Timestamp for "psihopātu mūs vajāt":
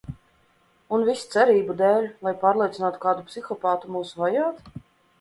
3.31-4.69